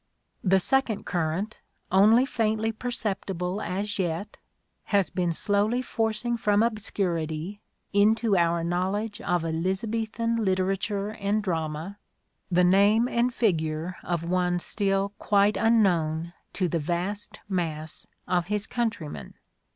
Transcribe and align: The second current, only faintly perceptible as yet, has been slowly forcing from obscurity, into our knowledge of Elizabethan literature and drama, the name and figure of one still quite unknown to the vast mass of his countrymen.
The 0.43 0.59
second 0.59 1.05
current, 1.05 1.59
only 1.91 2.25
faintly 2.25 2.71
perceptible 2.71 3.61
as 3.61 3.99
yet, 3.99 4.37
has 4.85 5.11
been 5.11 5.31
slowly 5.31 5.83
forcing 5.83 6.37
from 6.37 6.63
obscurity, 6.63 7.61
into 7.93 8.35
our 8.35 8.63
knowledge 8.63 9.21
of 9.21 9.45
Elizabethan 9.45 10.37
literature 10.37 11.09
and 11.09 11.43
drama, 11.43 11.99
the 12.49 12.63
name 12.63 13.07
and 13.07 13.31
figure 13.31 13.95
of 14.03 14.27
one 14.27 14.57
still 14.57 15.09
quite 15.19 15.55
unknown 15.55 16.33
to 16.53 16.67
the 16.67 16.79
vast 16.79 17.39
mass 17.47 18.07
of 18.27 18.47
his 18.47 18.65
countrymen. 18.65 19.35